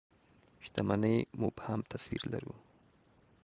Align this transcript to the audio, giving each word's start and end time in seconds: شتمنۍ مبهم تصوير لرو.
شتمنۍ 0.63 1.17
مبهم 1.41 1.79
تصوير 1.91 2.21
لرو. 2.33 2.53